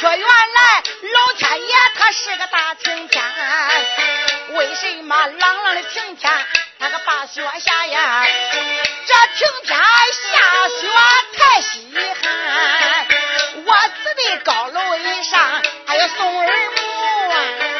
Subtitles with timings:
[0.00, 3.22] 说原来老天爷他是个大晴天，
[4.54, 6.32] 为什么朗朗的晴天
[6.78, 8.24] 那个把雪下呀？
[9.04, 9.84] 这晴天下
[10.80, 10.88] 雪
[11.36, 13.06] 太稀罕，
[13.66, 17.79] 我住的高楼以上还有送儿母啊。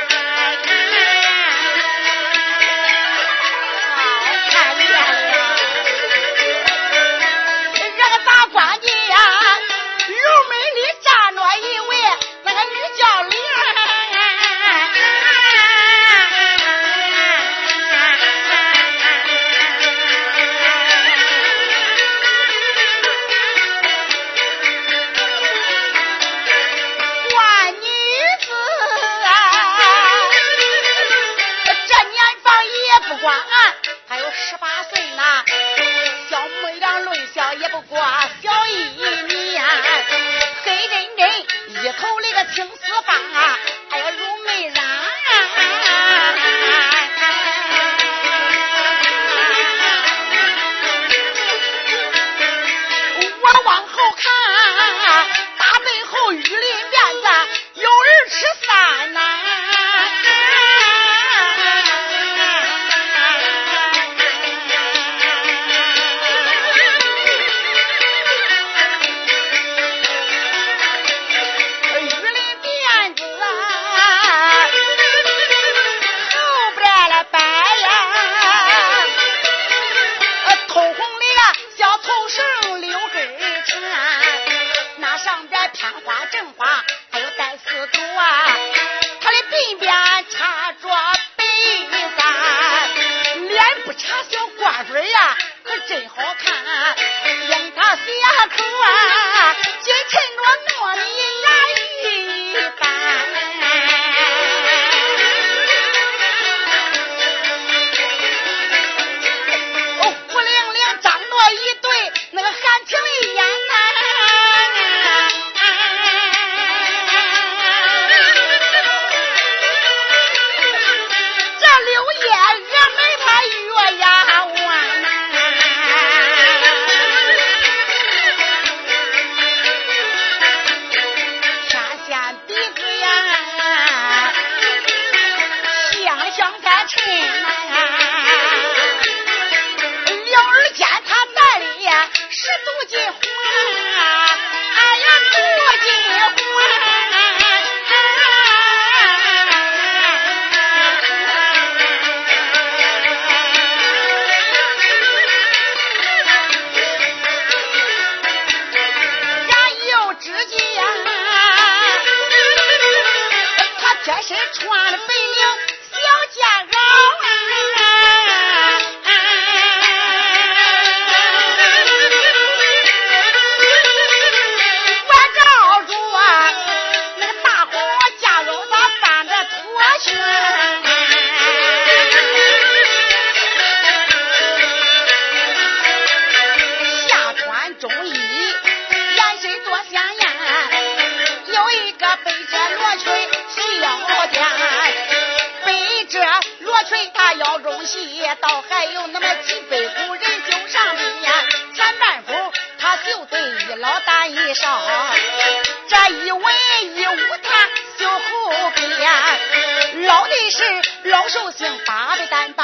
[212.28, 212.59] every.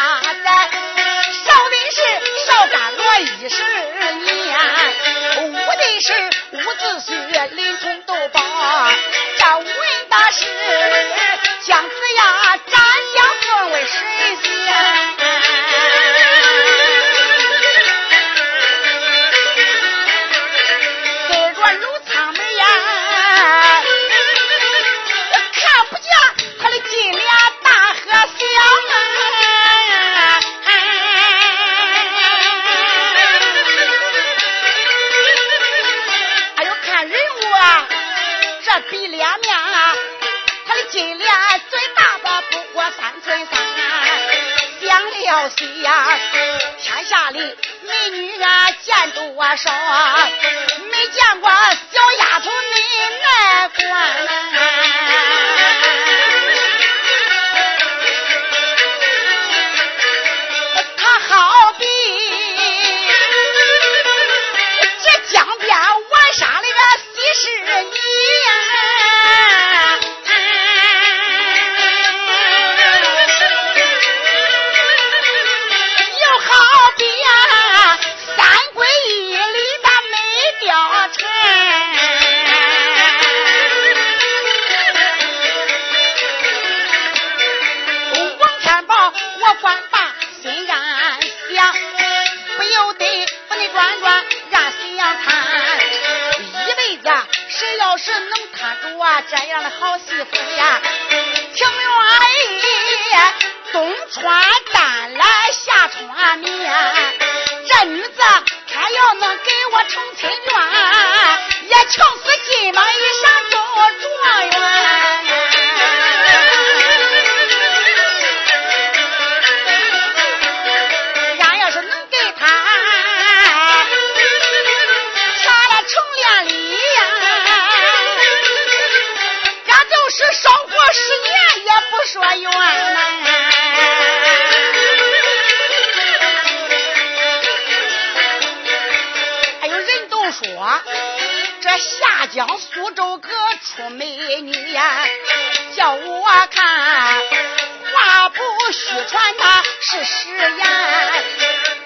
[150.05, 150.67] 誓言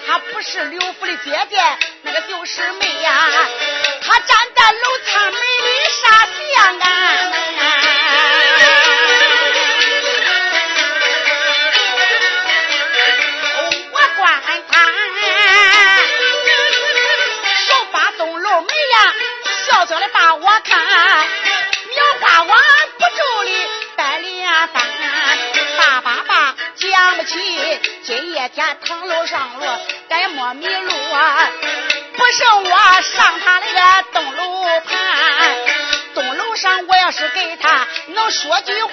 [0.06, 1.56] 他不是刘福的姐姐
[2.02, 3.28] 那个就是妹呀。
[4.02, 5.38] 他站在楼前门里
[6.02, 6.30] 傻笑
[13.92, 14.72] 我管他
[17.66, 19.14] 手把东楼门呀
[19.68, 20.80] 笑笑的把我看
[21.94, 22.58] 苗花王
[22.98, 24.89] 不住的搬呀搬
[28.10, 29.64] 今夜天唐楼上路，
[30.08, 31.48] 该莫迷路啊！
[32.16, 34.98] 不胜我上他那个东楼盘，
[36.16, 38.90] 东楼上我要是给他能说句话。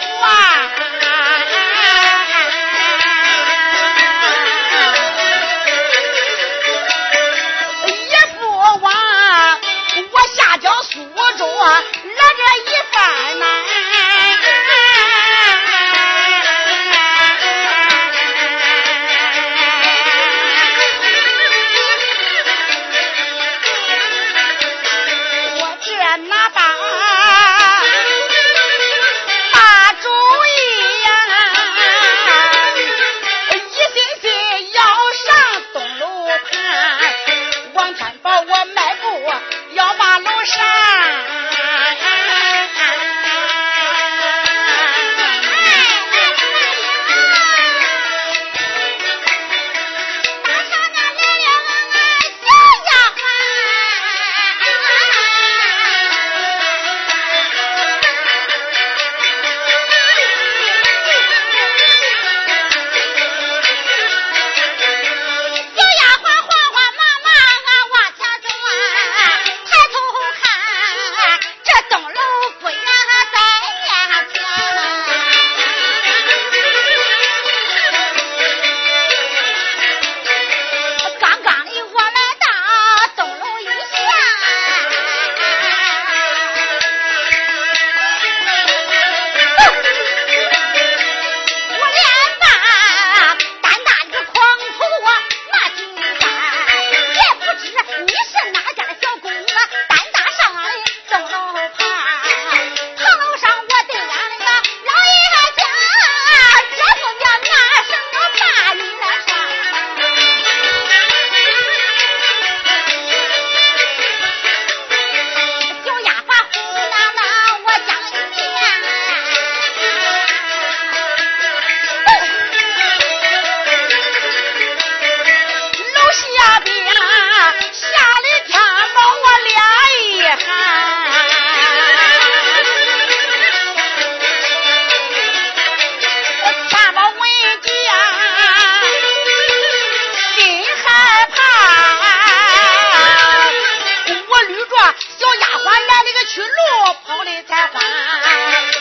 [146.58, 148.77] 路铺的菜花。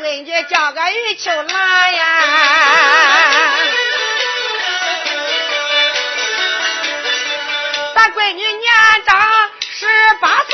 [0.00, 2.04] 闺女叫个玉秋兰呀，
[7.94, 8.72] 咱闺女年
[9.06, 9.86] 长十
[10.20, 10.50] 八岁，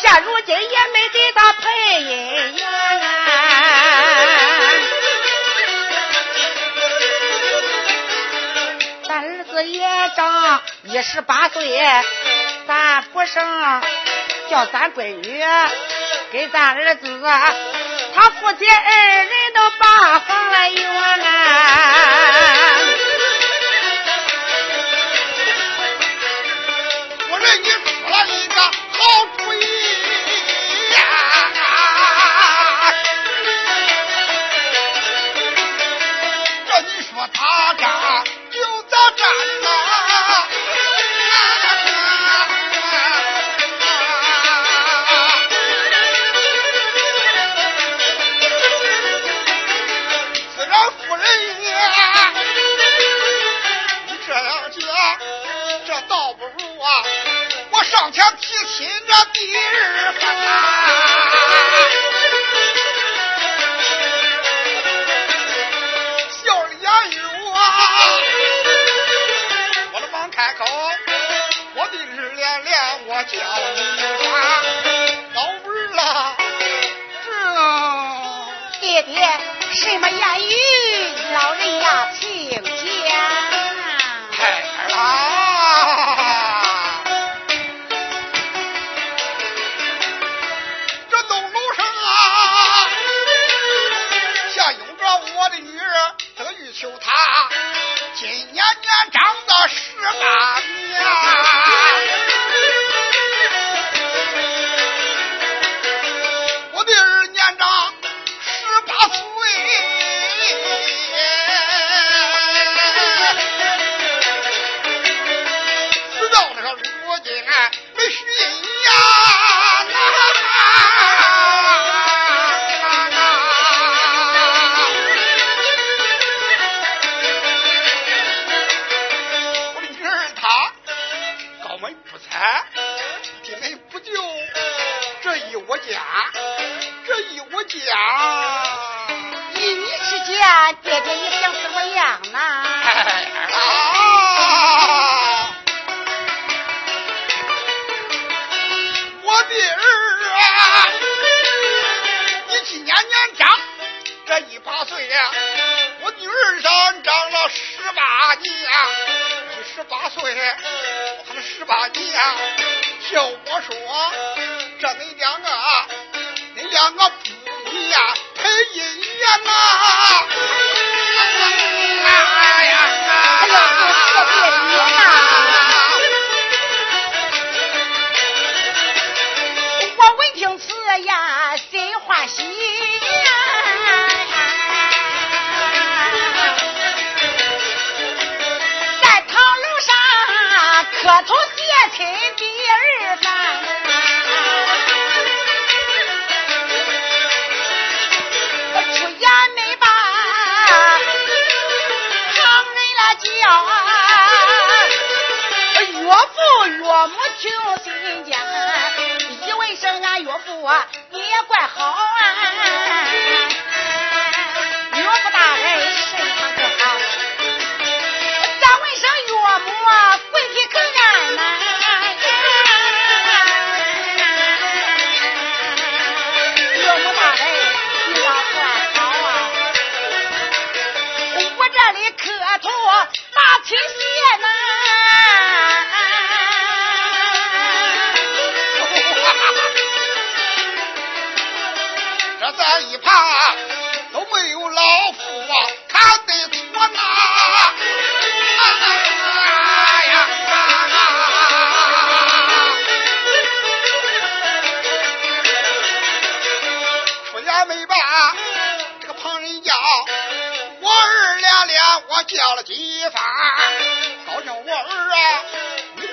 [0.00, 0.60] 现如今也
[0.92, 2.62] 没给她配姻缘。
[9.08, 11.80] 咱儿子也长一十八岁，
[12.68, 13.82] 咱不生，
[14.48, 15.44] 叫咱闺女
[16.30, 17.20] 给咱儿子，
[18.14, 20.88] 他父亲二人都把房圆
[21.24, 22.78] 啊。
[27.30, 27.68] 我认你
[57.96, 60.50] 上前提亲这第二份呐，
[66.44, 66.76] 笑脸
[67.10, 67.12] 与
[67.46, 67.56] 我，
[69.92, 70.66] 我的忙开口，
[71.74, 73.32] 我的日连连我叫
[73.72, 73.80] 你
[74.22, 74.28] 啥？
[75.32, 76.36] 老儿啦，
[78.78, 79.26] 这爹爹
[79.72, 80.52] 什么言语？
[81.32, 82.50] 老人家，请
[83.08, 83.10] 讲。
[84.32, 85.35] 孩儿啦。
[98.26, 101.35] 今年年长到十八年，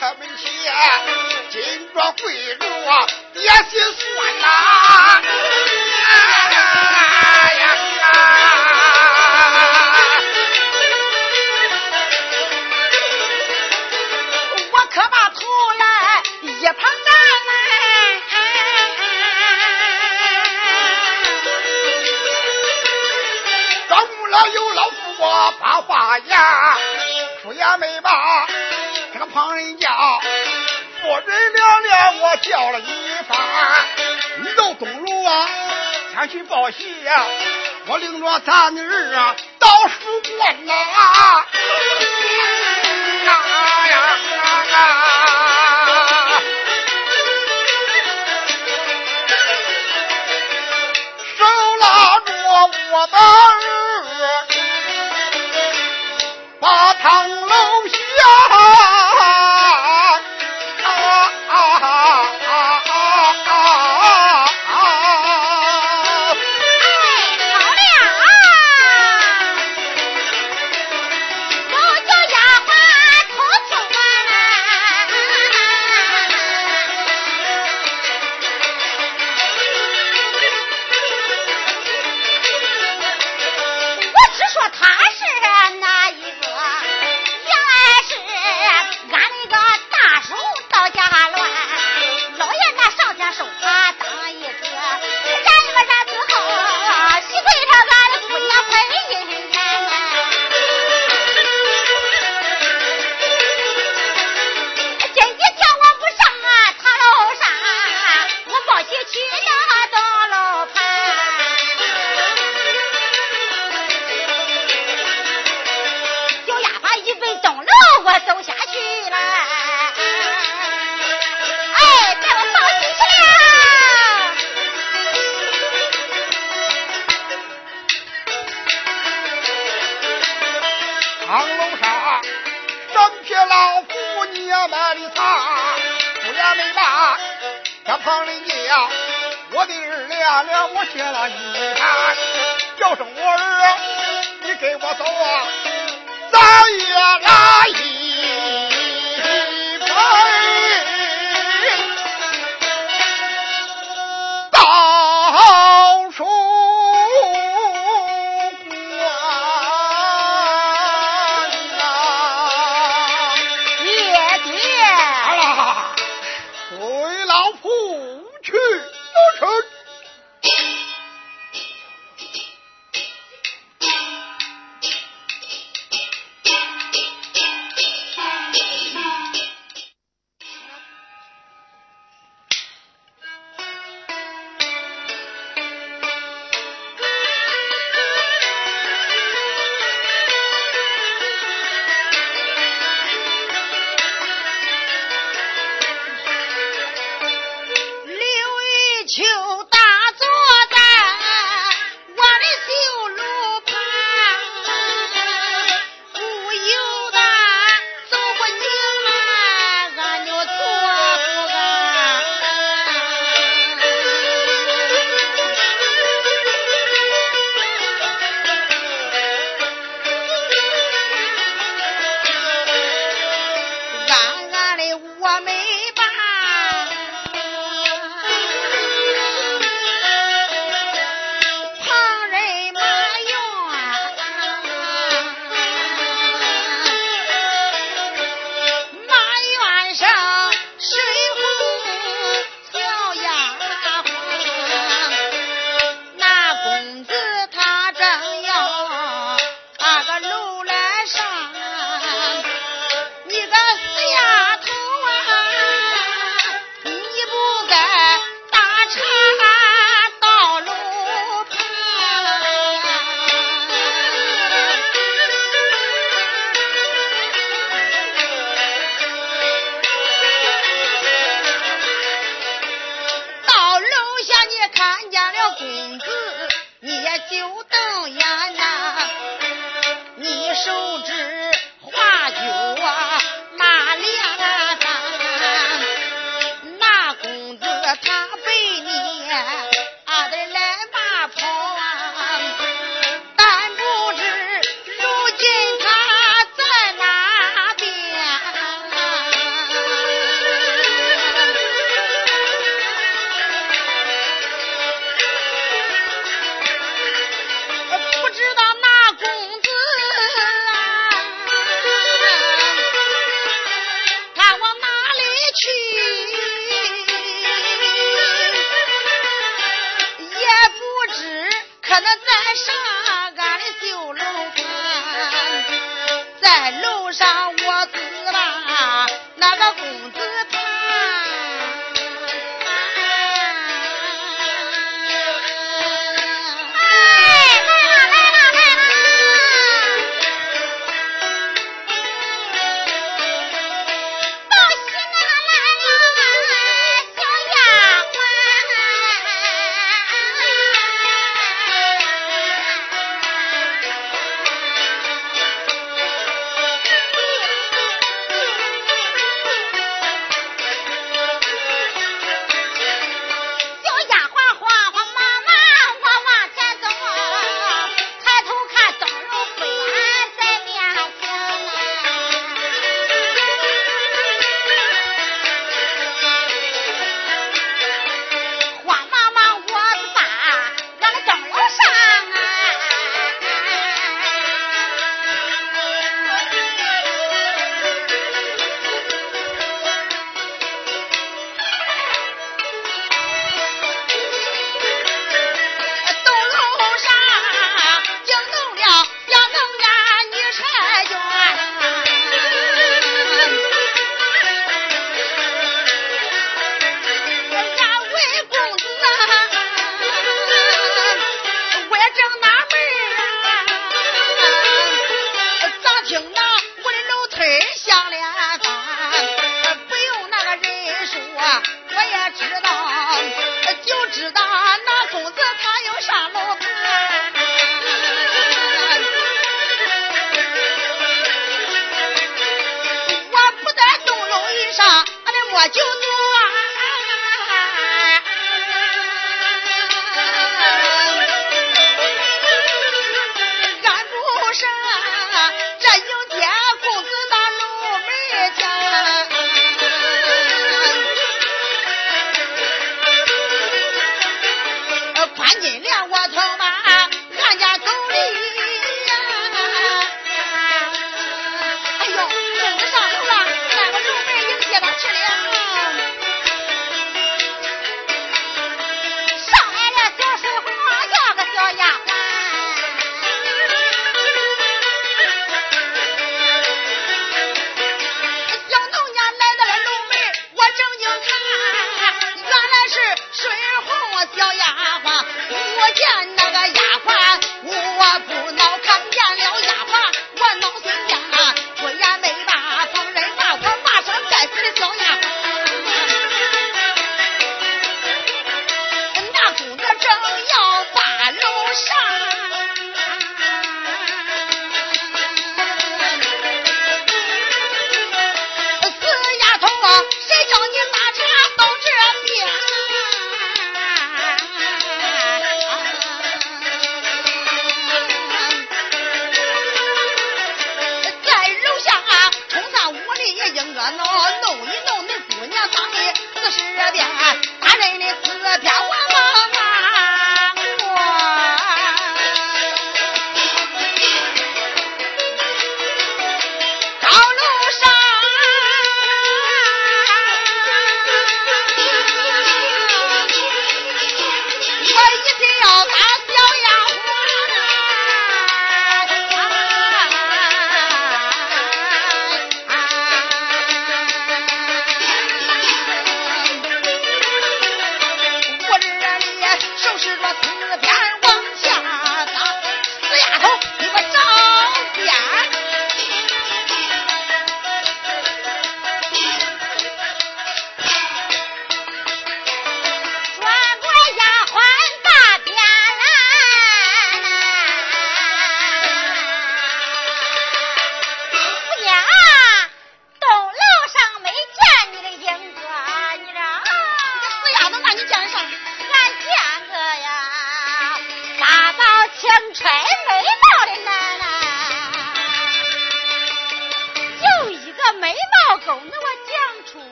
[0.00, 0.48] 他们前
[1.50, 2.64] 金庄贵族
[3.34, 4.46] 也心酸呐
[6.06, 7.64] 哎呀
[14.70, 15.40] 我可把头
[15.80, 17.10] 来一盘干
[17.48, 17.50] 来
[24.30, 26.38] 老友老我把话言
[27.42, 28.46] 出言没吧
[29.38, 29.86] 老人家，
[31.00, 32.90] 夫人娘俩我叫了一
[33.28, 33.38] 番，
[34.42, 35.48] 你到东鲁啊，
[36.12, 37.24] 前去报喜呀，
[37.86, 40.74] 我领着咱女儿啊到书馆啊，
[43.28, 43.96] 啊呀
[44.72, 44.76] 啊！
[51.38, 51.44] 手
[51.76, 52.32] 拉着
[52.90, 53.20] 我的儿，
[56.60, 57.37] 把汤。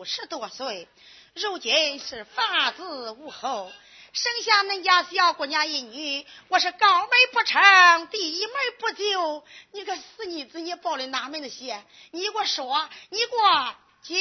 [0.00, 0.88] 够六十多岁，
[1.34, 3.70] 如今是发子无后，
[4.12, 7.60] 生下恁家小姑娘一女，我是高门不成，
[8.08, 9.44] 低门不就。
[9.72, 11.74] 你个死妮子，你报的哪门子喜？
[12.12, 14.16] 你给我说，你给我讲。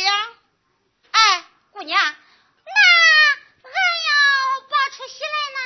[1.12, 2.12] 哎，姑娘，那
[3.64, 3.74] 俺
[4.06, 5.60] 要报出喜来呢？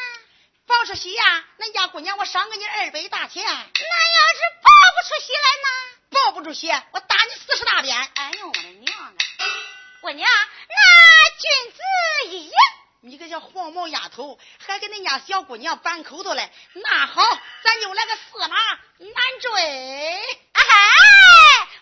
[0.68, 1.46] 报出喜呀？
[1.58, 3.44] 恁家姑娘，我赏给你二百大钱。
[3.44, 3.74] 那要是
[4.62, 5.68] 报不出喜来呢？
[6.12, 7.98] 报不出喜，我打你四十大鞭！
[8.14, 9.23] 哎呦我的娘啊！
[10.04, 10.76] 姑娘，那
[11.40, 11.80] 君子
[12.36, 12.54] 一言，
[13.00, 16.52] 你个叫黄毛丫头，还跟恁家小姑娘扳口子嘞？
[16.74, 17.22] 那好，
[17.64, 18.58] 咱就来个驷马
[18.98, 19.62] 难追！
[20.52, 20.62] 哎，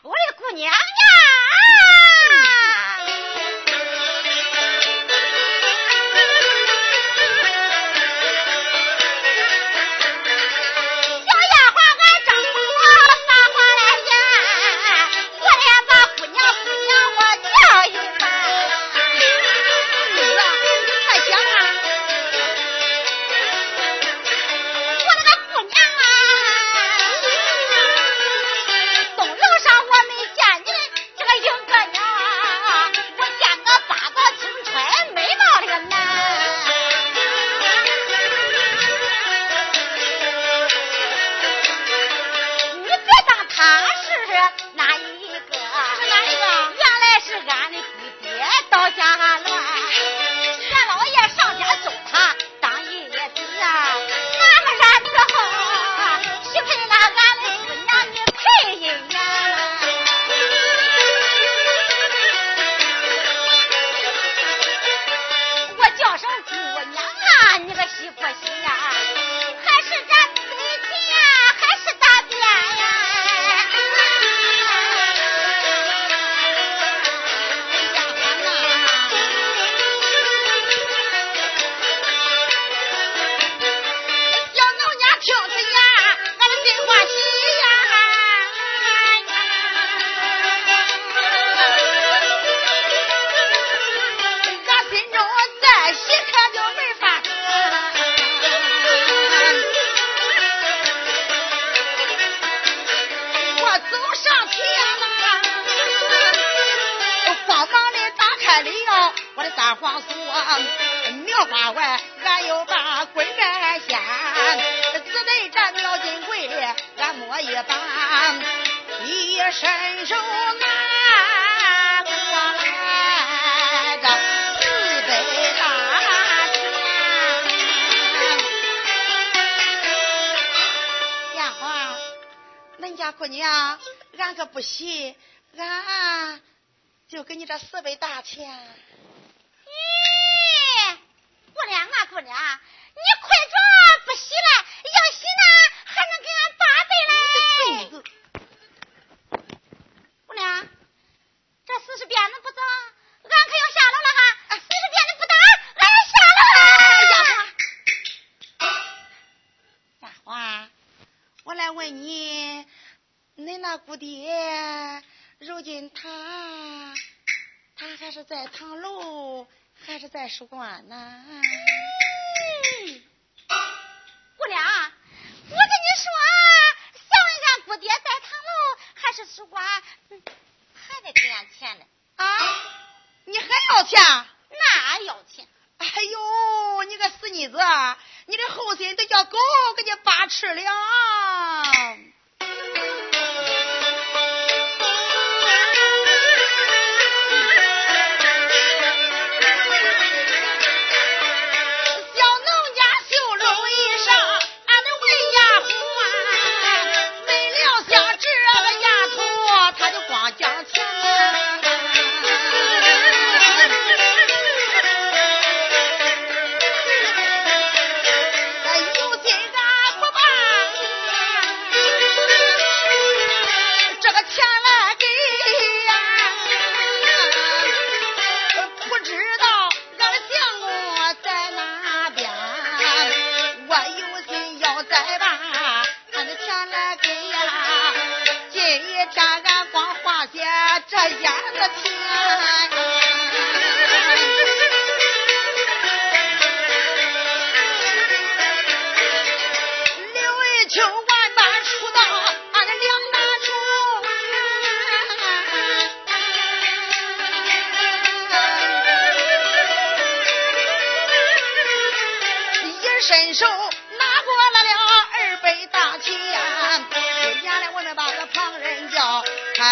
[0.04, 0.78] 我的姑娘呀！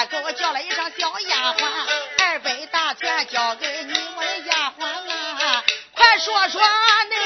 [0.06, 1.68] 给我叫来一声小丫鬟，
[2.24, 6.62] 二百大钱交给你，我的丫鬟啊，快说说
[7.10, 7.19] 那。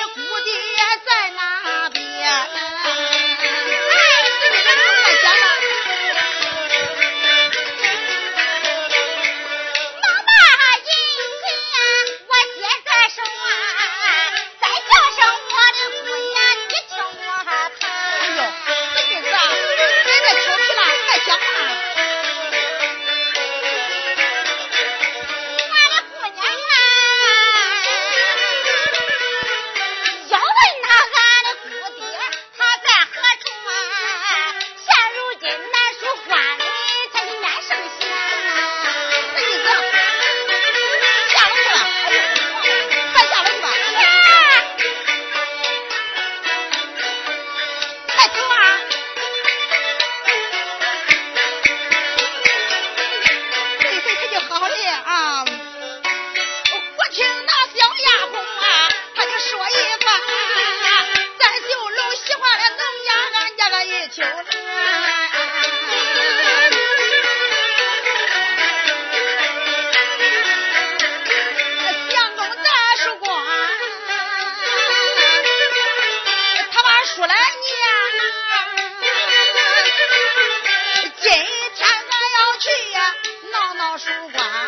[84.13, 84.62] 葫芦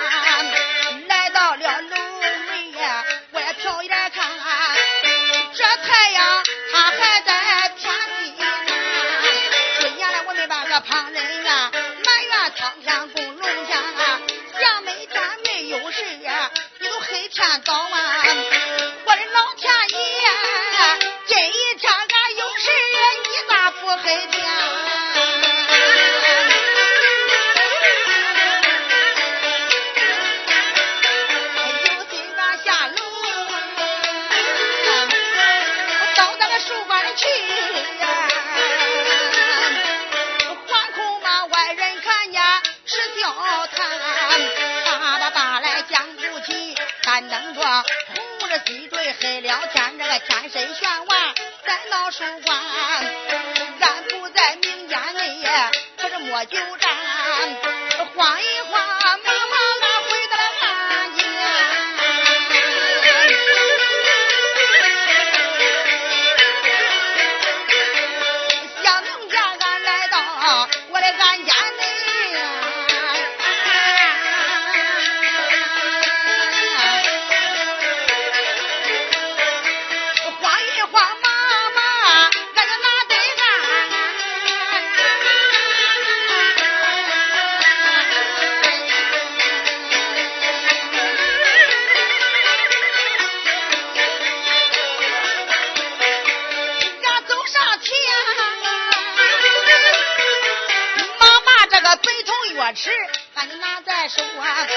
[102.66, 104.68] 把你拿在手啊，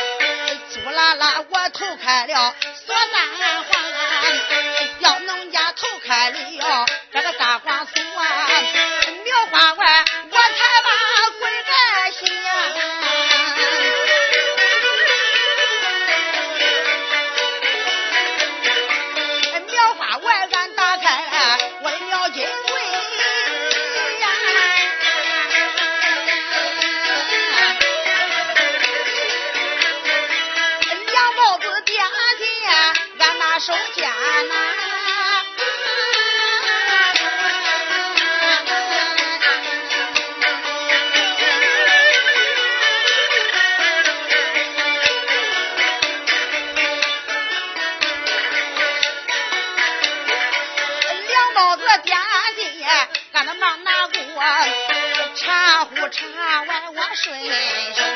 [0.75, 2.55] 朱拉拉我头开了
[2.87, 3.71] 锁三环，
[4.99, 8.47] 要农家头开了这个大黄锁啊，
[9.25, 10.05] 苗花弯。
[57.15, 58.08] 水。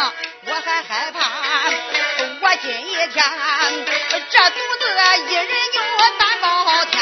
[0.00, 1.18] 我还害怕，
[2.40, 3.24] 我今一天
[4.30, 4.82] 这肚子
[5.28, 5.80] 一人就
[6.18, 6.46] 三包
[6.86, 6.94] 天。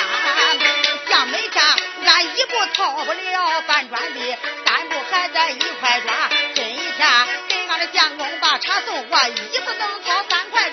[1.09, 1.63] 像门前，
[2.07, 6.31] 俺一步掏不了半砖地，三步还在一块砖。
[6.55, 7.09] 今一天
[7.49, 10.71] 给俺的相工把茶送，我一次能掏三块。